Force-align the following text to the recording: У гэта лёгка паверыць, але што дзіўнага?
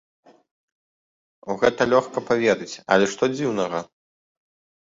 У 1.53 1.57
гэта 1.63 1.81
лёгка 1.93 2.19
паверыць, 2.31 2.79
але 2.97 3.05
што 3.15 3.23
дзіўнага? 3.35 3.79